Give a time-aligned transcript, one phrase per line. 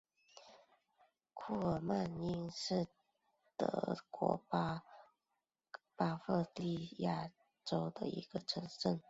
[1.35, 2.87] 库尔迈因是
[3.55, 4.81] 德国巴
[5.95, 6.17] 伐
[6.55, 7.31] 利亚
[7.63, 8.99] 州的一个市镇。